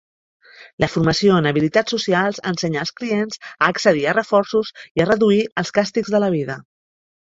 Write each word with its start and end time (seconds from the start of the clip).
La 0.83 0.87
formació 0.93 1.35
en 1.41 1.49
habilitats 1.49 1.95
socials 1.97 2.41
ensenya 2.53 2.83
als 2.85 2.93
clients 3.03 3.45
a 3.53 3.71
accedir 3.75 4.09
a 4.09 4.17
reforços 4.21 4.75
i 4.89 5.07
a 5.07 5.11
reduir 5.15 5.43
els 5.61 5.79
càstigs 5.81 6.15
de 6.19 6.27
la 6.29 6.37
vida. 6.41 6.63